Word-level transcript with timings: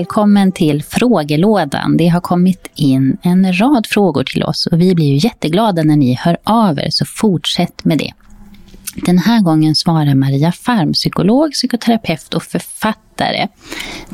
Välkommen 0.00 0.52
till 0.52 0.82
frågelådan. 0.82 1.96
Det 1.96 2.08
har 2.08 2.20
kommit 2.20 2.70
in 2.74 3.18
en 3.22 3.58
rad 3.58 3.86
frågor 3.86 4.24
till 4.24 4.42
oss 4.42 4.66
och 4.66 4.80
vi 4.80 4.94
blir 4.94 5.06
ju 5.06 5.16
jätteglada 5.16 5.82
när 5.82 5.96
ni 5.96 6.14
hör 6.14 6.36
av 6.44 6.78
er, 6.78 6.86
så 6.90 7.04
fortsätt 7.04 7.84
med 7.84 7.98
det. 7.98 8.12
Den 8.94 9.18
här 9.18 9.42
gången 9.42 9.74
svarar 9.74 10.14
Maria 10.14 10.52
Farm, 10.52 10.92
psykolog, 10.92 11.52
psykoterapeut 11.52 12.34
och 12.34 12.42
författare 12.42 13.48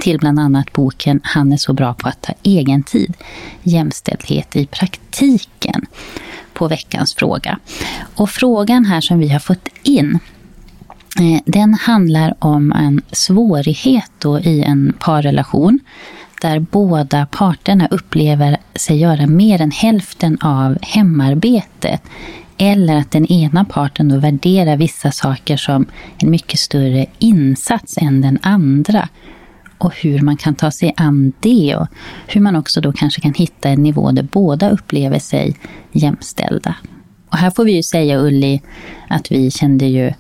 till 0.01 0.19
bland 0.19 0.41
annat 0.41 0.73
boken 0.73 1.21
Han 1.25 1.53
är 1.53 1.57
så 1.57 1.73
bra 1.73 1.95
på 1.95 2.09
att 2.09 2.23
ta 2.23 2.33
egen 2.43 2.83
tid, 2.83 3.15
jämställdhet 3.63 4.57
i 4.57 4.67
praktiken, 4.67 5.87
på 6.53 6.69
veckans 6.69 7.15
fråga. 7.15 7.59
Och 8.15 8.31
frågan 8.31 8.85
här 8.85 9.01
som 9.01 9.19
vi 9.19 9.29
har 9.29 9.41
fått 9.41 9.69
in 9.83 10.19
Eh, 11.21 11.41
den 11.47 11.75
handlar 11.75 12.35
om 12.39 12.73
en 12.73 13.03
svårighet 13.13 14.11
då 14.19 14.41
i 14.41 14.63
en 14.63 14.93
parrelation 14.99 15.79
där 16.41 16.61
båda 16.61 17.27
parterna 17.27 17.89
upplever 17.91 18.57
sig 18.75 18.97
göra 18.97 19.27
mer 19.27 19.61
än 19.61 19.71
hälften 19.71 20.39
av 20.41 20.79
hemarbetet 20.83 22.03
eller 22.59 22.97
att 22.97 23.11
den 23.11 23.27
ena 23.27 23.65
parten 23.65 24.09
då 24.09 24.19
värderar 24.19 24.77
vissa 24.77 25.13
saker 25.13 25.57
som 25.57 25.87
en 26.19 26.31
mycket 26.31 26.61
större 26.61 27.07
insats 27.19 27.99
än 27.99 28.21
den 28.21 28.39
andra. 28.43 29.09
Och 29.79 29.95
hur 29.97 30.21
man 30.21 30.37
kan 30.37 30.55
ta 30.55 30.71
sig 30.71 30.95
an 30.97 31.33
det 31.41 31.77
och 31.77 31.87
hur 32.27 32.41
man 32.41 32.57
också 32.57 32.81
då 32.81 32.93
kanske 32.93 33.21
kan 33.21 33.35
hitta 33.35 33.69
en 33.69 33.83
nivå 33.83 34.11
där 34.11 34.23
båda 34.33 34.71
upplever 34.71 35.19
sig 35.19 35.57
jämställda. 35.93 36.75
Och 37.31 37.37
här 37.37 37.51
får 37.51 37.65
vi 37.65 37.73
ju 37.73 37.83
säga 37.83 38.19
Ulli 38.19 38.63
att 39.09 39.33
vi 39.33 39.51
kände 39.51 39.87
ju 39.87 40.13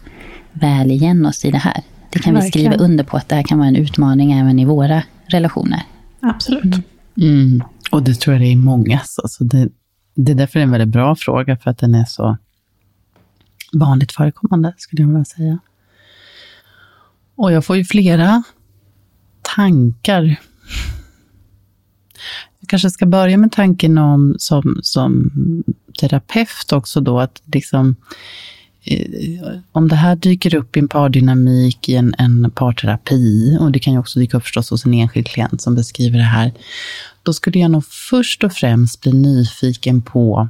väl 0.61 0.91
igen 0.91 1.27
oss 1.27 1.45
i 1.45 1.51
det 1.51 1.59
här. 1.59 1.83
Det 2.11 2.19
kan 2.19 2.35
Verkligen. 2.35 2.45
vi 2.45 2.51
skriva 2.71 2.85
under 2.85 3.05
på 3.05 3.17
att 3.17 3.29
det 3.29 3.35
här 3.35 3.43
kan 3.43 3.59
vara 3.59 3.69
en 3.69 3.77
utmaning 3.77 4.33
även 4.33 4.59
i 4.59 4.65
våra 4.65 5.03
relationer. 5.27 5.83
Absolut. 6.21 6.65
Mm. 6.65 6.83
Mm. 7.17 7.63
Och 7.91 8.03
det 8.03 8.15
tror 8.15 8.35
jag 8.35 8.43
det 8.43 8.53
är 8.53 8.57
många. 8.57 9.01
Alltså 9.23 9.45
det, 9.45 9.69
det 10.15 10.33
är 10.33 10.37
därför 10.37 10.59
det 10.59 10.61
är 10.61 10.67
en 10.67 10.71
väldigt 10.71 10.89
bra 10.89 11.17
fråga, 11.17 11.57
för 11.57 11.71
att 11.71 11.79
den 11.79 11.95
är 11.95 12.05
så 12.05 12.37
vanligt 13.73 14.13
förekommande, 14.13 14.75
skulle 14.77 15.03
jag 15.03 15.09
vilja 15.09 15.25
säga. 15.25 15.59
Och 17.37 17.53
jag 17.53 17.65
får 17.65 17.77
ju 17.77 17.85
flera 17.85 18.43
tankar. 19.43 20.23
Jag 22.61 22.69
kanske 22.69 22.91
ska 22.91 23.07
börja 23.07 23.39
med 23.39 23.53
tanken 23.53 23.99
om, 23.99 24.35
som, 24.39 24.81
som 24.83 25.31
terapeut 26.01 26.73
också 26.73 27.01
då, 27.01 27.21
att 27.21 27.43
liksom 27.45 27.97
Eh, 27.97 28.56
om 29.73 29.89
det 29.89 29.97
här 29.97 30.17
dyker 30.17 30.55
upp 30.55 30.77
i 30.77 30.81
en 30.81 30.89
pardynamik, 30.89 31.89
i 31.89 31.95
en, 31.97 32.15
en 32.19 32.51
parterapi, 32.51 33.57
och 33.61 33.73
det 33.73 33.79
kan 33.79 33.93
ju 33.93 33.99
också 33.99 34.19
dyka 34.19 34.37
upp 34.37 34.43
förstås 34.43 34.71
hos 34.71 34.87
en 34.87 34.95
enskild 34.95 35.27
klient 35.27 35.63
som 35.63 35.75
beskriver 35.75 36.19
det 36.19 36.25
här, 36.25 36.53
då 37.23 37.33
skulle 37.33 37.59
jag 37.59 37.71
nog 37.71 37.85
först 37.85 38.45
och 38.45 38.53
främst 38.53 39.01
bli 39.01 39.13
nyfiken 39.13 40.03
på 40.03 40.49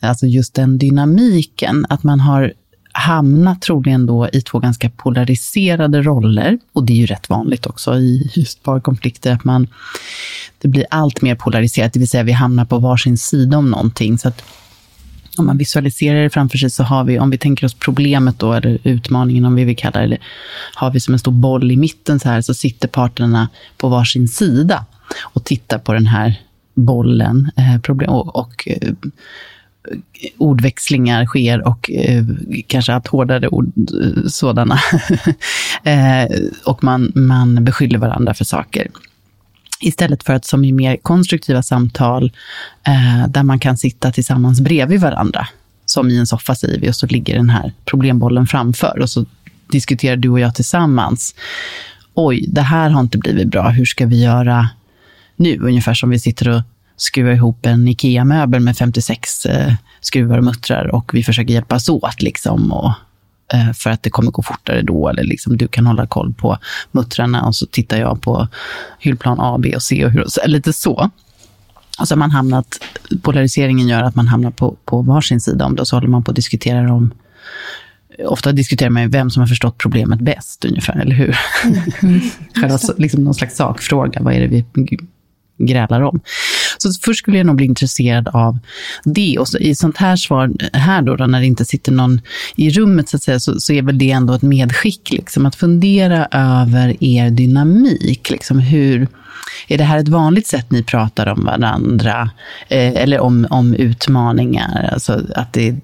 alltså 0.00 0.26
just 0.26 0.54
den 0.54 0.78
dynamiken, 0.78 1.86
att 1.88 2.02
man 2.02 2.20
har 2.20 2.52
hamnat 2.92 3.62
troligen 3.62 4.06
då 4.06 4.28
i 4.32 4.40
två 4.40 4.58
ganska 4.58 4.90
polariserade 4.90 6.02
roller. 6.02 6.58
Och 6.72 6.84
det 6.84 6.92
är 6.92 6.96
ju 6.96 7.06
rätt 7.06 7.28
vanligt 7.28 7.66
också 7.66 7.94
i 7.94 8.30
just 8.34 8.62
parkonflikter, 8.62 9.32
att 9.32 9.44
man, 9.44 9.66
det 10.58 10.68
blir 10.68 10.86
allt 10.90 11.22
mer 11.22 11.34
polariserat, 11.34 11.92
det 11.92 11.98
vill 11.98 12.08
säga 12.08 12.22
vi 12.22 12.32
hamnar 12.32 12.64
på 12.64 12.78
varsin 12.78 13.18
sida 13.18 13.58
om 13.58 13.70
någonting. 13.70 14.18
Så 14.18 14.28
att 14.28 14.42
om 15.36 15.46
man 15.46 15.58
visualiserar 15.58 16.22
det 16.22 16.30
framför 16.30 16.58
sig 16.58 16.70
så 16.70 16.82
har 16.82 17.04
vi, 17.04 17.18
om 17.18 17.30
vi 17.30 17.38
tänker 17.38 17.66
oss 17.66 17.74
problemet 17.74 18.38
då, 18.38 18.52
eller 18.52 18.78
utmaningen 18.84 19.44
om 19.44 19.54
vi 19.54 19.64
vill 19.64 19.76
kalla 19.76 20.06
det, 20.06 20.18
har 20.74 20.90
vi 20.90 21.00
som 21.00 21.14
en 21.14 21.20
stor 21.20 21.32
boll 21.32 21.72
i 21.72 21.76
mitten 21.76 22.20
så 22.20 22.28
här, 22.28 22.40
så 22.40 22.54
sitter 22.54 22.88
parterna 22.88 23.48
på 23.76 23.88
varsin 23.88 24.28
sida 24.28 24.84
och 25.20 25.44
tittar 25.44 25.78
på 25.78 25.92
den 25.92 26.06
här 26.06 26.40
bollen. 26.74 27.50
Eh, 27.56 27.80
problem, 27.80 28.10
och, 28.10 28.36
och 28.36 28.68
eh, 28.68 28.92
ordväxlingar 30.38 31.26
sker 31.26 31.68
och 31.68 31.90
eh, 31.90 32.24
kanske 32.66 32.94
allt 32.94 33.06
hårdare 33.06 33.48
ord, 33.48 33.72
eh, 33.76 34.26
sådana. 34.26 34.78
eh, 35.82 36.26
och 36.64 36.84
man, 36.84 37.12
man 37.14 37.64
beskyller 37.64 37.98
varandra 37.98 38.34
för 38.34 38.44
saker. 38.44 38.88
Istället 39.82 40.22
för 40.22 40.32
att 40.32 40.44
som 40.44 40.64
i 40.64 40.72
mer 40.72 40.96
konstruktiva 40.96 41.62
samtal, 41.62 42.32
eh, 42.86 43.28
där 43.28 43.42
man 43.42 43.58
kan 43.58 43.76
sitta 43.76 44.12
tillsammans 44.12 44.60
bredvid 44.60 45.00
varandra, 45.00 45.48
som 45.86 46.10
i 46.10 46.18
en 46.18 46.26
soffa 46.26 46.54
säger 46.54 46.80
vi, 46.80 46.90
och 46.90 46.96
så 46.96 47.06
ligger 47.06 47.34
den 47.34 47.50
här 47.50 47.72
problembollen 47.84 48.46
framför, 48.46 48.98
och 49.00 49.10
så 49.10 49.26
diskuterar 49.66 50.16
du 50.16 50.28
och 50.28 50.40
jag 50.40 50.54
tillsammans. 50.54 51.34
Oj, 52.14 52.44
det 52.48 52.62
här 52.62 52.90
har 52.90 53.00
inte 53.00 53.18
blivit 53.18 53.48
bra, 53.48 53.68
hur 53.68 53.84
ska 53.84 54.06
vi 54.06 54.22
göra 54.22 54.68
nu? 55.36 55.58
Ungefär 55.58 55.94
som 55.94 56.10
vi 56.10 56.18
sitter 56.18 56.48
och 56.48 56.62
skruvar 56.96 57.32
ihop 57.32 57.66
en 57.66 57.88
IKEA-möbel 57.88 58.60
med 58.60 58.76
56 58.76 59.46
eh, 59.46 59.74
skruvar 60.00 60.38
och 60.38 60.44
muttrar 60.44 60.94
och 60.94 61.14
vi 61.14 61.24
försöker 61.24 61.54
hjälpas 61.54 61.88
åt. 61.88 62.22
Liksom, 62.22 62.72
och 62.72 62.92
för 63.74 63.90
att 63.90 64.02
det 64.02 64.10
kommer 64.10 64.30
gå 64.30 64.42
fortare 64.42 64.82
då. 64.82 65.08
Eller 65.08 65.22
liksom, 65.22 65.56
du 65.56 65.68
kan 65.68 65.86
hålla 65.86 66.06
koll 66.06 66.32
på 66.32 66.58
muttrarna 66.90 67.46
och 67.46 67.56
så 67.56 67.66
tittar 67.66 67.96
jag 67.96 68.22
på 68.22 68.48
hyllplan 68.98 69.40
A, 69.40 69.58
B 69.58 69.76
och 69.76 69.82
C. 69.82 70.04
Och 70.04 70.10
hur, 70.10 70.48
lite 70.48 70.72
så. 70.72 71.10
Och 71.98 72.08
så 72.08 72.16
man 72.16 72.30
hamnat, 72.30 72.78
polariseringen 73.22 73.88
gör 73.88 74.02
att 74.02 74.14
man 74.14 74.28
hamnar 74.28 74.50
på, 74.50 74.76
på 74.84 75.02
varsin 75.02 75.40
sida 75.40 75.64
om 75.64 75.76
det. 75.76 75.80
Och 75.80 75.88
så 75.88 75.96
håller 75.96 76.08
man 76.08 76.24
på 76.24 76.30
att 76.30 76.36
diskutera 76.36 76.92
om 76.92 77.10
Ofta 78.26 78.52
diskuterar 78.52 78.90
man 78.90 79.02
ju 79.02 79.08
vem 79.08 79.30
som 79.30 79.40
har 79.40 79.46
förstått 79.46 79.78
problemet 79.78 80.20
bäst, 80.20 80.64
ungefär, 80.64 81.00
eller 81.00 81.14
hur? 81.14 81.36
Mm. 82.02 82.20
Själva, 82.54 82.78
liksom 82.98 83.24
någon 83.24 83.34
slags 83.34 83.56
sakfråga, 83.56 84.20
vad 84.22 84.34
är 84.34 84.40
det 84.40 84.46
vi 84.46 84.64
grälar 85.58 86.00
om. 86.00 86.20
Så 86.82 87.00
först 87.04 87.18
skulle 87.18 87.36
jag 87.36 87.46
nog 87.46 87.56
bli 87.56 87.66
intresserad 87.66 88.28
av 88.28 88.58
det. 89.04 89.38
Och 89.38 89.48
så, 89.48 89.58
i 89.58 89.74
sånt 89.74 89.96
här 89.96 90.16
svar 90.16 90.50
här 90.72 91.02
då, 91.02 91.16
då, 91.16 91.26
när 91.26 91.40
det 91.40 91.46
inte 91.46 91.64
sitter 91.64 91.92
någon 91.92 92.20
i 92.56 92.70
rummet, 92.70 93.08
så, 93.08 93.16
att 93.16 93.22
säga, 93.22 93.40
så, 93.40 93.60
så 93.60 93.72
är 93.72 93.82
väl 93.82 93.98
det 93.98 94.10
ändå 94.10 94.34
ett 94.34 94.42
medskick. 94.42 95.10
Liksom, 95.12 95.46
att 95.46 95.54
fundera 95.54 96.26
över 96.30 97.04
er 97.04 97.30
dynamik. 97.30 98.30
Liksom, 98.30 98.58
hur, 98.58 99.08
är 99.68 99.78
det 99.78 99.84
här 99.84 99.98
ett 99.98 100.08
vanligt 100.08 100.46
sätt 100.46 100.70
ni 100.70 100.82
pratar 100.82 101.26
om 101.26 101.44
varandra? 101.44 102.30
Eh, 102.68 102.92
eller 103.02 103.20
om, 103.20 103.46
om 103.50 103.74
utmaningar? 103.74 104.90
Alltså 104.92 105.20
att 105.34 105.52
det 105.52 105.76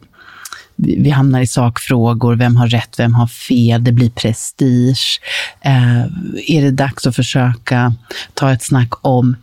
vi, 0.79 1.11
hamnar 1.11 1.41
i 1.41 1.47
sakfrågor, 1.47 2.37
vem 2.37 2.57
har 2.57 2.69
rätt, 2.69 2.99
vem 2.99 3.15
har 3.15 3.27
fel, 3.27 3.85
det 3.85 3.93
blir 3.93 4.11
prestige. 4.11 5.21
Eh, 5.61 6.03
är 6.47 6.63
det 6.63 6.71
dags 6.71 7.07
att 7.07 7.17
försöka 7.17 7.95
ta 8.35 8.53
ett 8.53 8.63
snack 8.63 9.07
om, 9.07 9.37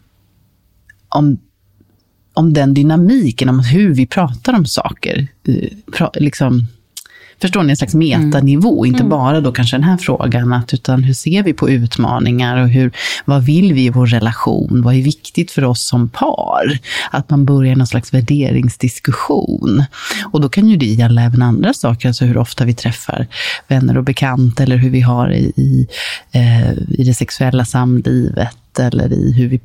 om 1.09 1.37
om 2.35 2.53
den 2.53 2.73
dynamiken, 2.73 3.49
om 3.49 3.59
hur 3.59 3.93
vi 3.93 4.07
pratar 4.07 4.53
om 4.53 4.65
saker. 4.65 5.27
Pra, 5.91 6.11
liksom, 6.13 6.67
förstår 7.41 7.63
ni, 7.63 7.69
en 7.69 7.77
slags 7.77 7.95
metanivå, 7.95 8.83
mm. 8.83 8.85
inte 8.85 9.03
mm. 9.03 9.09
bara 9.09 9.41
då 9.41 9.51
kanske 9.51 9.77
den 9.77 9.83
här 9.83 9.97
frågan, 9.97 10.53
att, 10.53 10.73
utan 10.73 11.03
hur 11.03 11.13
ser 11.13 11.43
vi 11.43 11.53
på 11.53 11.69
utmaningar 11.69 12.61
och 12.61 12.69
hur, 12.69 12.91
vad 13.25 13.45
vill 13.45 13.73
vi 13.73 13.85
i 13.85 13.89
vår 13.89 14.05
relation? 14.05 14.81
Vad 14.81 14.95
är 14.95 15.01
viktigt 15.01 15.51
för 15.51 15.63
oss 15.63 15.87
som 15.87 16.09
par? 16.09 16.79
Att 17.11 17.29
man 17.29 17.45
börjar 17.45 17.75
någon 17.75 17.87
slags 17.87 18.13
värderingsdiskussion. 18.13 19.83
Och 20.31 20.41
då 20.41 20.49
kan 20.49 20.69
ju 20.69 20.77
det 20.77 20.85
gälla 20.85 21.21
även 21.21 21.41
andra 21.41 21.73
saker, 21.73 22.07
alltså 22.07 22.25
hur 22.25 22.37
ofta 22.37 22.65
vi 22.65 22.73
träffar 22.73 23.27
vänner 23.67 23.97
och 23.97 24.03
bekanta, 24.03 24.63
eller 24.63 24.77
hur 24.77 24.89
vi 24.89 25.01
har 25.01 25.33
i, 25.33 25.53
i, 25.55 25.87
eh, 26.31 26.71
i 26.71 27.03
det 27.03 27.13
sexuella 27.13 27.65
samlivet, 27.65 28.79
eller 28.79 29.13
i 29.13 29.33
hur 29.33 29.47
vi 29.47 29.59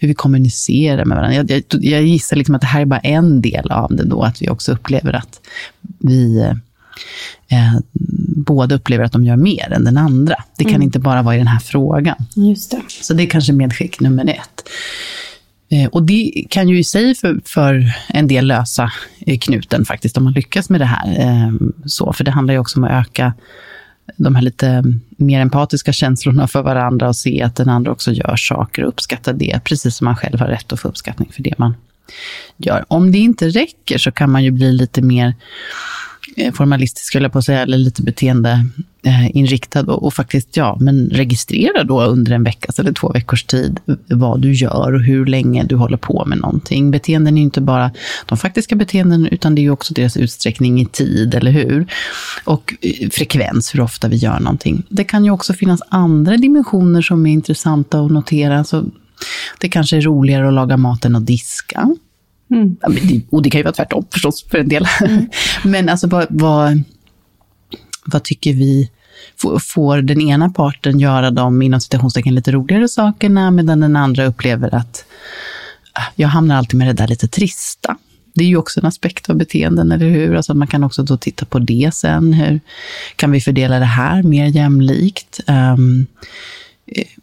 hur 0.00 0.08
vi 0.08 0.14
kommunicerar 0.14 1.04
med 1.04 1.16
varandra. 1.16 1.36
Jag, 1.36 1.50
jag, 1.50 1.84
jag 1.84 2.02
gissar 2.02 2.36
liksom 2.36 2.54
att 2.54 2.60
det 2.60 2.66
här 2.66 2.80
är 2.80 2.84
bara 2.84 3.00
en 3.00 3.40
del 3.40 3.70
av 3.70 3.96
det 3.96 4.04
då, 4.04 4.22
att 4.22 4.42
vi 4.42 4.48
också 4.48 4.72
upplever 4.72 5.12
att 5.12 5.40
vi 5.98 6.40
eh, 7.48 7.78
båda 8.36 8.74
upplever 8.74 9.04
att 9.04 9.12
de 9.12 9.24
gör 9.24 9.36
mer 9.36 9.72
än 9.72 9.84
den 9.84 9.96
andra. 9.96 10.34
Det 10.56 10.64
kan 10.64 10.74
mm. 10.74 10.82
inte 10.82 10.98
bara 10.98 11.22
vara 11.22 11.34
i 11.34 11.38
den 11.38 11.46
här 11.46 11.58
frågan. 11.58 12.16
Just 12.34 12.70
det. 12.70 12.80
Så 12.88 13.14
det 13.14 13.22
är 13.22 13.26
kanske 13.26 13.52
medskick 13.52 14.00
nummer 14.00 14.28
ett. 14.28 14.68
Eh, 15.70 15.88
och 15.88 16.02
det 16.02 16.44
kan 16.50 16.68
ju 16.68 16.78
i 16.78 16.84
sig 16.84 17.14
för, 17.14 17.40
för 17.44 17.92
en 18.08 18.28
del 18.28 18.46
lösa 18.46 18.92
eh, 19.26 19.38
knuten 19.38 19.84
faktiskt, 19.84 20.16
om 20.16 20.24
man 20.24 20.32
lyckas 20.32 20.70
med 20.70 20.80
det 20.80 20.84
här. 20.84 21.20
Eh, 21.20 21.52
så, 21.86 22.12
för 22.12 22.24
det 22.24 22.30
handlar 22.30 22.54
ju 22.54 22.60
också 22.60 22.78
om 22.78 22.84
att 22.84 23.06
öka 23.06 23.32
de 24.16 24.34
här 24.34 24.42
lite 24.42 24.84
mer 25.08 25.40
empatiska 25.40 25.92
känslorna 25.92 26.48
för 26.48 26.62
varandra 26.62 27.08
och 27.08 27.16
se 27.16 27.42
att 27.42 27.56
den 27.56 27.68
andra 27.68 27.92
också 27.92 28.12
gör 28.12 28.36
saker 28.36 28.82
och 28.82 28.88
uppskatta 28.88 29.32
det, 29.32 29.60
precis 29.64 29.96
som 29.96 30.04
man 30.04 30.16
själv 30.16 30.40
har 30.40 30.46
rätt 30.46 30.72
att 30.72 30.80
få 30.80 30.88
uppskattning 30.88 31.32
för 31.32 31.42
det 31.42 31.54
man 31.58 31.74
gör. 32.56 32.84
Om 32.88 33.12
det 33.12 33.18
inte 33.18 33.48
räcker 33.48 33.98
så 33.98 34.12
kan 34.12 34.30
man 34.30 34.44
ju 34.44 34.50
bli 34.50 34.72
lite 34.72 35.02
mer 35.02 35.34
Eh, 36.36 36.52
formalistisk, 36.52 37.06
skulle 37.06 37.24
jag 37.24 37.32
på 37.32 37.38
att 37.38 37.44
säga, 37.44 37.62
eller 37.62 37.78
lite 37.78 38.02
beteendeinriktad 38.02 39.80
och, 39.80 40.02
och, 40.06 40.14
faktiskt, 40.14 40.56
ja, 40.56 40.76
men 40.80 41.10
registrera 41.10 41.84
då 41.84 42.02
under 42.02 42.32
en 42.32 42.44
veckas 42.44 42.78
eller 42.78 42.92
två 42.92 43.12
veckors 43.12 43.44
tid 43.44 43.80
vad 44.06 44.40
du 44.40 44.52
gör 44.52 44.92
och 44.92 45.02
hur 45.02 45.26
länge 45.26 45.64
du 45.64 45.76
håller 45.76 45.96
på 45.96 46.24
med 46.24 46.38
någonting. 46.38 46.90
Beteenden 46.90 47.34
är 47.34 47.38
ju 47.38 47.44
inte 47.44 47.60
bara 47.60 47.90
de 48.26 48.38
faktiska 48.38 48.76
beteenden, 48.76 49.26
utan 49.26 49.54
det 49.54 49.60
är 49.60 49.62
ju 49.62 49.70
också 49.70 49.94
deras 49.94 50.16
utsträckning 50.16 50.80
i 50.80 50.86
tid, 50.86 51.34
eller 51.34 51.50
hur? 51.50 51.86
Och 52.44 52.74
eh, 52.80 53.08
frekvens, 53.10 53.74
hur 53.74 53.80
ofta 53.80 54.08
vi 54.08 54.16
gör 54.16 54.40
någonting. 54.40 54.82
Det 54.88 55.04
kan 55.04 55.24
ju 55.24 55.30
också 55.30 55.52
finnas 55.52 55.80
andra 55.88 56.36
dimensioner 56.36 57.02
som 57.02 57.26
är 57.26 57.32
intressanta 57.32 58.00
att 58.00 58.10
notera. 58.10 58.64
Så 58.64 58.84
det 59.60 59.68
kanske 59.68 59.96
är 59.96 60.00
roligare 60.00 60.48
att 60.48 60.54
laga 60.54 60.76
maten 60.76 61.14
och 61.14 61.22
diska. 61.22 61.96
Mm. 62.50 62.76
Och 63.30 63.42
det 63.42 63.50
kan 63.50 63.58
ju 63.58 63.62
vara 63.62 63.74
tvärtom 63.74 64.04
förstås 64.12 64.44
för 64.50 64.58
en 64.58 64.68
del. 64.68 64.86
Mm. 65.00 65.26
Men 65.64 65.88
alltså 65.88 66.06
vad, 66.06 66.26
vad, 66.30 66.82
vad 68.04 68.22
tycker 68.22 68.54
vi? 68.54 68.90
Får 69.60 70.02
den 70.02 70.20
ena 70.20 70.48
parten 70.48 70.98
göra 70.98 71.30
de 71.30 71.62
inom 71.62 71.80
citationstecken 71.80 72.34
lite 72.34 72.52
roligare 72.52 72.88
sakerna 72.88 73.50
medan 73.50 73.80
den 73.80 73.96
andra 73.96 74.26
upplever 74.26 74.74
att 74.74 75.04
ah, 75.92 76.12
jag 76.14 76.28
hamnar 76.28 76.56
alltid 76.56 76.78
med 76.78 76.88
det 76.88 76.92
där 76.92 77.08
lite 77.08 77.28
trista. 77.28 77.96
Det 78.34 78.44
är 78.44 78.48
ju 78.48 78.56
också 78.56 78.80
en 78.80 78.86
aspekt 78.86 79.30
av 79.30 79.36
beteenden, 79.36 79.92
eller 79.92 80.08
hur? 80.08 80.36
Alltså 80.36 80.54
man 80.54 80.68
kan 80.68 80.84
också 80.84 81.02
då 81.02 81.16
titta 81.16 81.46
på 81.46 81.58
det 81.58 81.90
sen. 81.94 82.32
Hur 82.32 82.60
kan 83.16 83.30
vi 83.30 83.40
fördela 83.40 83.78
det 83.78 83.84
här 83.84 84.22
mer 84.22 84.46
jämlikt? 84.46 85.40
Um, 85.46 86.06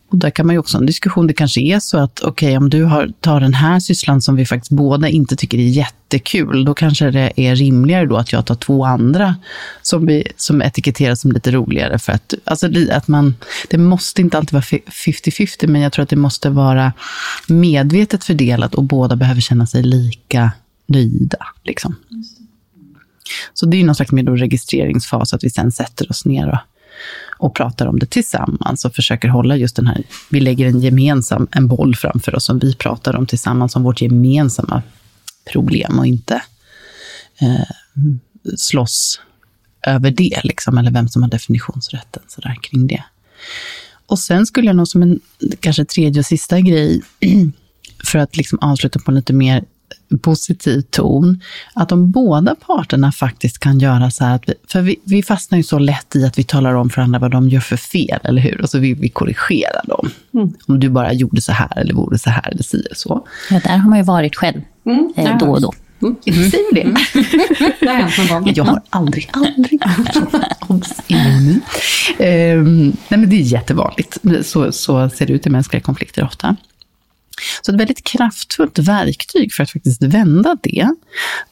och 0.10 0.18
där 0.18 0.30
kan 0.30 0.46
man 0.46 0.56
ju 0.56 0.60
också 0.60 0.78
ha 0.78 0.80
en 0.80 0.86
diskussion. 0.86 1.28
Det 1.28 1.34
kanske 1.34 1.62
är 1.62 1.80
så 1.80 1.98
att, 1.98 2.20
okej, 2.20 2.48
okay, 2.48 2.58
om 2.58 2.70
du 2.70 2.84
har, 2.84 3.12
tar 3.20 3.40
den 3.40 3.54
här 3.54 3.80
sysslan 3.80 4.22
som 4.22 4.36
vi 4.36 4.46
faktiskt 4.46 4.72
båda 4.72 5.10
inte 5.10 5.36
tycker 5.36 5.58
är 5.58 5.62
jättekul, 5.62 6.66
då 6.66 6.74
kanske 6.74 7.12
det 7.12 7.32
är 7.36 7.56
rimligare 7.56 8.06
då 8.06 8.18
att 8.18 8.32
jag 8.32 8.46
tar 8.46 8.56
två 8.56 8.86
andra 8.86 9.36
som, 9.82 10.06
vi, 10.06 10.28
som 10.38 10.62
etiketteras 10.62 11.22
som 11.22 11.32
lite 11.32 11.52
roligare. 11.52 12.00
För 12.00 12.14
att, 12.14 12.34
alltså, 12.44 12.70
att 12.92 13.08
man, 13.08 13.36
det 13.70 13.78
måste 13.78 14.22
inte 14.22 14.38
alltid 14.38 14.54
vara 14.54 14.64
50-50, 14.64 15.68
men 15.68 15.82
jag 15.82 15.94
tror 15.94 16.04
att 16.04 16.10
det 16.10 16.16
måste 16.16 16.50
vara 16.50 16.94
medvetet 17.48 18.24
fördelat 18.24 18.76
och 18.76 18.84
båda 18.84 19.16
behöver 19.16 19.42
känna 19.42 19.68
sig 19.68 19.84
lika 19.84 20.52
nöjda. 20.86 21.48
Liksom. 21.64 21.96
Så 23.54 23.66
det 23.66 23.78
är 23.78 23.84
någon 23.84 23.96
slags 23.96 24.12
mer 24.12 24.24
registreringsfas, 24.24 25.34
att 25.34 25.44
vi 25.44 25.50
sen 25.50 25.72
sätter 25.72 26.12
oss 26.12 26.26
ner 26.26 26.50
och 26.50 26.58
och 27.38 27.56
pratar 27.56 27.88
om 27.88 28.00
det 28.00 28.06
tillsammans 28.06 28.86
och 28.86 28.96
försöker 28.96 29.28
hålla 29.28 29.58
just 29.58 29.76
den 29.76 29.88
här, 29.88 30.04
vi 30.30 30.40
lägger 30.40 30.66
en 30.68 30.80
gemensam, 30.80 31.48
en 31.52 31.68
boll 31.68 31.96
framför 31.96 32.36
oss 32.36 32.46
som 32.46 32.60
vi 32.60 32.76
pratar 32.76 33.16
om 33.16 33.26
tillsammans 33.26 33.76
om 33.76 33.84
vårt 33.84 34.02
gemensamma 34.02 34.82
problem 35.52 36.00
och 36.00 36.08
inte 36.08 36.42
eh, 37.42 37.70
slåss 38.58 39.22
över 39.88 40.12
det, 40.12 40.42
liksom, 40.44 40.78
eller 40.78 40.92
vem 40.92 41.08
som 41.08 41.24
har 41.24 41.30
definitionsrätten 41.30 42.24
så 42.28 42.42
där, 42.42 42.58
kring 42.62 42.88
det. 42.88 43.04
Och 44.06 44.20
sen 44.20 44.46
skulle 44.46 44.68
jag 44.68 44.76
nog 44.76 44.88
som 44.88 45.04
en 45.04 45.20
kanske 45.60 45.86
tredje 45.86 46.20
och 46.20 46.26
sista 46.26 46.62
grej, 46.62 47.02
för 48.04 48.20
att 48.20 48.38
liksom 48.38 48.60
avsluta 48.62 49.00
på 49.00 49.12
en 49.12 49.16
lite 49.16 49.34
mer 49.34 49.64
positiv 50.22 50.82
ton, 50.82 51.42
att 51.74 51.90
de 51.90 52.12
båda 52.12 52.56
parterna 52.56 53.12
faktiskt 53.12 53.60
kan 53.60 53.80
göra 53.80 54.12
så 54.12 54.24
här, 54.24 54.36
att 54.36 54.50
vi, 54.50 54.54
för 54.68 54.82
vi, 54.82 55.00
vi 55.04 55.24
fastnar 55.24 55.58
ju 55.58 55.64
så 55.64 55.80
lätt 55.80 56.16
i 56.16 56.26
att 56.26 56.40
vi 56.40 56.44
talar 56.44 56.74
om 56.74 56.90
för 56.90 57.02
andra 57.02 57.20
vad 57.20 57.32
de 57.32 57.50
gör 57.50 57.60
för 57.60 57.78
fel, 57.78 58.20
eller 58.24 58.42
hur? 58.42 58.62
Och 58.62 58.70
så 58.70 58.80
vill 58.80 58.96
vi 58.96 59.10
korrigera 59.10 59.82
dem. 59.84 60.10
Mm. 60.34 60.54
Om 60.68 60.80
du 60.80 60.90
bara 60.90 61.14
gjorde 61.14 61.42
så 61.42 61.52
här, 61.52 61.80
eller 61.80 61.94
vore 61.94 62.18
så 62.18 62.30
här, 62.30 62.50
eller 62.52 62.64
si 62.64 62.78
eller 62.78 62.96
så. 62.96 63.28
Ja, 63.50 63.60
där 63.64 63.78
har 63.78 63.90
man 63.90 64.00
ju 64.00 64.04
varit 64.04 64.36
själv, 64.36 64.62
mm, 64.86 65.14
eh, 65.16 65.38
då 65.38 65.46
och 65.46 65.62
då. 65.62 65.74
Mm. 66.02 66.16
Mm. 66.26 66.50
Säger 66.52 66.74
det? 66.74 66.82
Mm. 66.82 66.96
det 67.80 67.88
har 67.88 67.96
hänt 67.96 68.18
någon 68.18 68.44
gång. 68.44 68.54
Jag 68.56 68.64
har 68.64 68.82
aldrig, 68.90 69.30
aldrig 69.34 69.82
Obs! 70.68 70.92
um, 71.10 71.58
nej, 73.08 73.20
men 73.20 73.30
Det 73.30 73.36
är 73.36 73.42
jättevanligt. 73.42 74.18
Så, 74.42 74.72
så 74.72 75.10
ser 75.10 75.26
det 75.26 75.34
ut 75.34 75.48
i 75.48 75.50
mänskliga 75.50 75.82
konflikter 75.82 76.24
ofta. 76.24 76.56
Så 77.62 77.72
ett 77.72 77.80
väldigt 77.80 78.04
kraftfullt 78.04 78.80
verktyg 78.80 79.54
för 79.54 79.64
att 79.64 79.72
faktiskt 79.72 80.04
vända 80.04 80.58
det, 80.64 80.90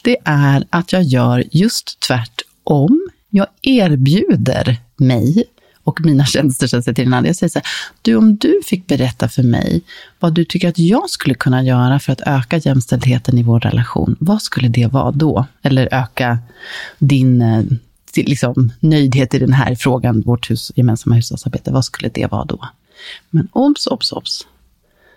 det 0.02 0.16
är 0.24 0.66
att 0.70 0.92
jag 0.92 1.02
gör 1.02 1.44
just 1.50 2.00
tvärtom. 2.00 3.10
Jag 3.30 3.46
erbjuder 3.62 4.76
mig 4.96 5.44
och 5.84 6.00
mina 6.00 6.26
tjänster 6.26 6.66
så 6.66 6.82
till 6.82 6.94
den 6.94 7.14
andra. 7.14 7.28
Jag 7.28 7.36
säger 7.36 7.50
så 7.50 7.58
här, 7.58 7.68
du 8.02 8.16
om 8.16 8.36
du 8.36 8.60
fick 8.64 8.86
berätta 8.86 9.28
för 9.28 9.42
mig 9.42 9.82
vad 10.18 10.34
du 10.34 10.44
tycker 10.44 10.68
att 10.68 10.78
jag 10.78 11.10
skulle 11.10 11.34
kunna 11.34 11.62
göra 11.62 11.98
för 11.98 12.12
att 12.12 12.20
öka 12.26 12.56
jämställdheten 12.56 13.38
i 13.38 13.42
vår 13.42 13.60
relation, 13.60 14.16
vad 14.20 14.42
skulle 14.42 14.68
det 14.68 14.86
vara 14.86 15.10
då? 15.10 15.46
Eller 15.62 15.88
öka 15.94 16.38
din 16.98 17.42
eh, 17.42 17.62
liksom, 18.16 18.72
nöjdhet 18.80 19.34
i 19.34 19.38
den 19.38 19.52
här 19.52 19.74
frågan, 19.74 20.22
vårt 20.22 20.50
hus, 20.50 20.72
gemensamma 20.74 21.16
hushållsarbete, 21.16 21.72
vad 21.72 21.84
skulle 21.84 22.08
det 22.08 22.26
vara 22.26 22.44
då? 22.44 22.68
Men 23.30 23.48
obs, 23.52 23.86
obs, 23.86 24.12
obs 24.12 24.46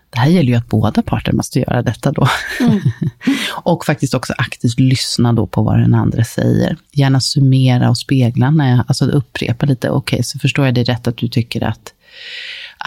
det 0.09 0.19
här 0.19 0.29
gäller 0.29 0.49
ju 0.49 0.55
att 0.55 0.69
båda 0.69 1.01
parter 1.01 1.31
måste 1.31 1.59
göra 1.59 1.81
detta 1.81 2.11
då. 2.11 2.27
Mm. 2.59 2.79
och 3.63 3.85
faktiskt 3.85 4.13
också 4.13 4.33
aktivt 4.37 4.79
lyssna 4.79 5.33
då 5.33 5.47
på 5.47 5.63
vad 5.63 5.79
den 5.79 5.93
andra 5.93 6.23
säger. 6.23 6.77
Gärna 6.91 7.19
summera 7.19 7.89
och 7.89 7.97
spegla, 7.97 8.51
när 8.51 8.69
jag, 8.69 8.85
alltså 8.87 9.05
upprepa 9.05 9.65
lite. 9.65 9.89
Okej, 9.89 10.15
okay, 10.15 10.23
så 10.23 10.39
förstår 10.39 10.65
jag 10.65 10.75
det 10.75 10.83
rätt 10.83 11.07
att 11.07 11.17
du 11.17 11.27
tycker 11.27 11.63
att 11.63 11.93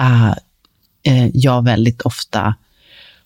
uh, 0.00 0.34
uh, 1.08 1.28
jag 1.34 1.64
väldigt 1.64 2.02
ofta 2.02 2.54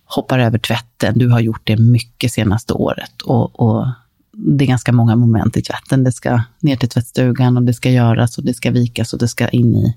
hoppar 0.04 0.38
över 0.38 0.58
tvätten. 0.58 1.18
Du 1.18 1.28
har 1.28 1.40
gjort 1.40 1.62
det 1.64 1.76
mycket 1.76 2.32
senaste 2.32 2.72
året. 2.72 3.22
Och, 3.22 3.60
och 3.60 3.86
det 4.32 4.64
är 4.64 4.68
ganska 4.68 4.92
många 4.92 5.16
moment 5.16 5.56
i 5.56 5.62
tvätten. 5.62 6.04
Det 6.04 6.12
ska 6.12 6.42
ner 6.60 6.76
till 6.76 6.88
tvättstugan 6.88 7.56
och 7.56 7.62
det 7.62 7.74
ska 7.74 7.90
göras 7.90 8.38
och 8.38 8.44
det 8.44 8.54
ska 8.54 8.70
vikas 8.70 9.12
och 9.12 9.18
det 9.18 9.28
ska 9.28 9.48
in 9.48 9.76
i 9.76 9.96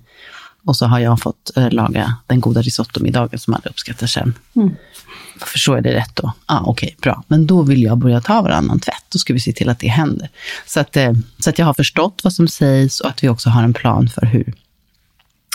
och 0.65 0.75
så 0.75 0.85
har 0.85 0.99
jag 0.99 1.21
fått 1.21 1.57
eh, 1.57 1.71
laga 1.71 2.15
den 2.27 2.39
goda 2.39 2.61
risottomiddagen 2.61 3.39
som 3.39 3.53
alla 3.53 3.69
uppskattar 3.69 4.07
sen. 4.07 4.33
Mm. 4.55 4.75
Förstår 5.39 5.77
jag 5.77 5.83
det 5.83 5.93
rätt 5.93 6.15
då? 6.15 6.33
Ja, 6.47 6.55
ah, 6.55 6.63
okej, 6.65 6.87
okay, 6.87 6.95
bra. 7.01 7.23
Men 7.27 7.47
då 7.47 7.61
vill 7.61 7.83
jag 7.83 7.97
börja 7.97 8.21
ta 8.21 8.41
varannan 8.41 8.79
tvätt. 8.79 9.03
Då 9.09 9.19
ska 9.19 9.33
vi 9.33 9.39
se 9.39 9.53
till 9.53 9.69
att 9.69 9.79
det 9.79 9.87
händer. 9.87 10.29
Så 10.65 10.79
att, 10.79 10.97
eh, 10.97 11.13
så 11.39 11.49
att 11.49 11.59
jag 11.59 11.65
har 11.65 11.73
förstått 11.73 12.21
vad 12.23 12.33
som 12.33 12.47
sägs 12.47 12.99
och 12.99 13.09
att 13.09 13.23
vi 13.23 13.29
också 13.29 13.49
har 13.49 13.63
en 13.63 13.73
plan 13.73 14.09
för 14.09 14.25
hur 14.25 14.53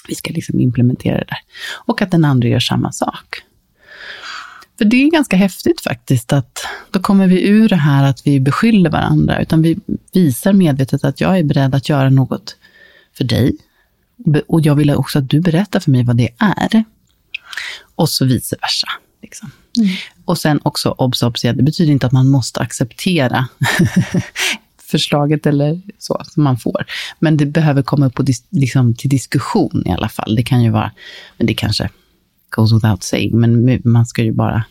vi 0.08 0.14
ska 0.14 0.32
liksom 0.32 0.60
implementera 0.60 1.18
det 1.18 1.24
där. 1.28 1.38
Och 1.86 2.02
att 2.02 2.10
den 2.10 2.24
andra 2.24 2.48
gör 2.48 2.60
samma 2.60 2.92
sak. 2.92 3.42
För 4.78 4.84
det 4.84 4.96
är 4.96 5.10
ganska 5.10 5.36
häftigt 5.36 5.80
faktiskt 5.80 6.32
att 6.32 6.66
då 6.90 7.00
kommer 7.00 7.26
vi 7.26 7.48
ur 7.48 7.68
det 7.68 7.76
här 7.76 8.04
att 8.04 8.26
vi 8.26 8.40
beskyller 8.40 8.90
varandra, 8.90 9.42
utan 9.42 9.62
vi 9.62 9.78
visar 10.12 10.52
medvetet 10.52 11.04
att 11.04 11.20
jag 11.20 11.38
är 11.38 11.44
beredd 11.44 11.74
att 11.74 11.88
göra 11.88 12.10
något 12.10 12.56
för 13.16 13.24
dig, 13.24 13.56
och 14.46 14.60
jag 14.60 14.74
vill 14.74 14.90
också 14.90 15.18
att 15.18 15.30
du 15.30 15.40
berättar 15.40 15.80
för 15.80 15.90
mig 15.90 16.04
vad 16.04 16.16
det 16.16 16.28
är. 16.38 16.84
Och 17.94 18.08
så 18.08 18.24
vice 18.24 18.56
versa. 18.60 18.88
Liksom. 19.22 19.50
Mm. 19.78 19.90
Och 20.24 20.38
sen 20.38 20.60
också, 20.62 20.94
obs, 20.98 21.22
obs, 21.22 21.42
det 21.42 21.62
betyder 21.62 21.92
inte 21.92 22.06
att 22.06 22.12
man 22.12 22.28
måste 22.28 22.60
acceptera 22.60 23.48
förslaget 24.82 25.46
eller 25.46 25.82
så, 25.98 26.22
som 26.24 26.44
man 26.44 26.58
får. 26.58 26.86
Men 27.18 27.36
det 27.36 27.46
behöver 27.46 27.82
komma 27.82 28.06
upp 28.06 28.14
på 28.14 28.22
dis, 28.22 28.44
liksom, 28.50 28.94
till 28.94 29.10
diskussion 29.10 29.82
i 29.86 29.90
alla 29.90 30.08
fall. 30.08 30.34
Det 30.34 30.42
kan 30.42 30.62
ju 30.62 30.70
vara, 30.70 30.92
men 31.36 31.46
det 31.46 31.54
kanske 31.54 31.90
goes 32.50 32.72
without 32.72 33.02
saying, 33.02 33.40
men 33.40 33.80
man 33.84 34.06
ska 34.06 34.22
ju 34.22 34.32
bara 34.32 34.64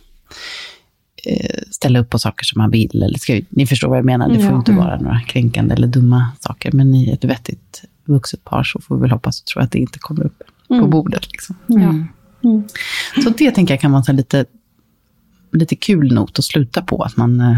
ställa 1.71 1.99
upp 1.99 2.09
på 2.09 2.19
saker 2.19 2.45
som 2.45 2.61
man 2.61 2.71
vill. 2.71 3.03
Eller 3.03 3.19
ska, 3.19 3.41
ni 3.49 3.67
förstår 3.67 3.89
vad 3.89 3.97
jag 3.97 4.05
menar, 4.05 4.29
det 4.29 4.39
får 4.39 4.51
ja. 4.51 4.57
inte 4.57 4.71
vara 4.71 4.99
några 4.99 5.19
kränkande 5.19 5.73
eller 5.73 5.87
dumma 5.87 6.31
saker. 6.39 6.71
Men 6.71 6.95
i 6.95 7.09
ett 7.09 7.23
vettigt 7.23 7.83
vuxet 8.05 8.43
par 8.43 8.63
så 8.63 8.81
får 8.81 8.95
vi 8.95 9.01
väl 9.01 9.11
hoppas 9.11 9.41
och 9.41 9.45
tro 9.45 9.61
att 9.61 9.71
det 9.71 9.79
inte 9.79 9.99
kommer 9.99 10.23
upp 10.23 10.43
mm. 10.69 10.81
på 10.81 10.87
bordet. 10.87 11.31
Liksom. 11.31 11.55
Mm. 11.69 12.07
Mm. 12.43 12.63
Så 13.23 13.29
det 13.29 13.51
tänker 13.51 13.73
jag 13.73 13.81
kan 13.81 13.91
vara 13.91 14.03
en 14.07 14.15
lite, 14.15 14.45
lite 15.51 15.75
kul 15.75 16.13
not 16.13 16.39
att 16.39 16.45
sluta 16.45 16.81
på, 16.81 17.03
att 17.03 17.17
man, 17.17 17.39
eh, 17.39 17.57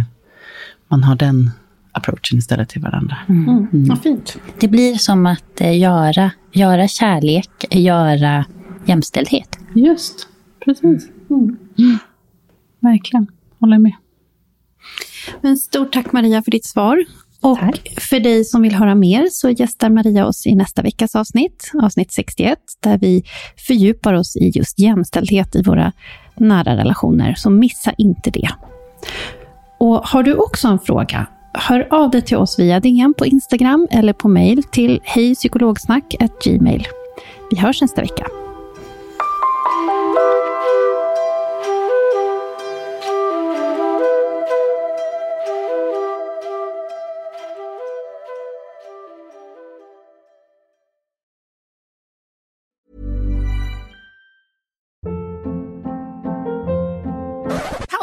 man 0.88 1.04
har 1.04 1.16
den 1.16 1.52
approachen 1.92 2.38
istället 2.38 2.70
till 2.70 2.82
varandra. 2.82 3.18
Mm. 3.30 3.50
Mm. 3.50 3.68
mm. 3.74 3.86
Ja, 3.86 3.96
fint. 3.96 4.38
Det 4.60 4.68
blir 4.68 4.96
som 4.96 5.26
att 5.26 5.62
eh, 5.62 5.80
göra, 5.80 6.32
göra 6.52 6.88
kärlek, 6.88 7.50
göra 7.72 8.46
jämställdhet. 8.86 9.60
Just, 9.76 10.28
precis. 10.66 11.10
Mm. 11.30 11.58
mm. 11.78 11.98
Verkligen, 12.80 13.28
håller 13.60 13.80
med. 13.80 13.94
Men 15.42 15.58
stort 15.58 15.94
tack 15.94 16.12
Maria 16.12 16.42
för 16.42 16.52
ditt 16.52 16.66
svar. 16.66 17.06
Och 17.42 17.60
tack. 17.60 17.94
för 17.98 18.20
dig 18.20 18.46
som 18.46 18.62
vill 18.62 18.76
höra 18.76 18.96
mer 18.96 19.28
så 19.32 19.50
gästar 19.50 19.90
Maria 19.90 20.26
oss 20.26 20.46
i 20.46 20.56
nästa 20.56 20.82
veckas 20.82 21.16
avsnitt, 21.16 21.72
avsnitt 21.84 22.12
61, 22.12 22.60
där 22.80 22.98
vi 22.98 23.24
fördjupar 23.68 24.14
oss 24.14 24.36
i 24.36 24.52
just 24.56 24.80
jämställdhet 24.80 25.56
i 25.56 25.62
våra 25.62 25.92
nära 26.36 26.78
relationer. 26.78 27.34
Så 27.38 27.50
missa 27.50 27.94
inte 27.98 28.30
det. 28.30 28.50
Och 29.78 30.08
har 30.08 30.24
du 30.24 30.36
också 30.36 30.68
en 30.68 30.80
fråga 30.80 31.28
hör 31.58 31.88
av 31.90 32.10
dig 32.10 32.22
till 32.22 32.38
oss 32.38 32.60
via 32.60 32.80
DN 32.80 33.14
på 33.18 33.26
Instagram 33.26 33.88
eller 33.92 34.14
på 34.14 34.28
mail 34.28 34.64
till 34.64 35.00
hejpsykologsnack.gmail. 35.04 36.88
Vi 37.52 37.58
hörs 37.58 37.82
nästa 37.82 38.02
vecka. 38.02 38.26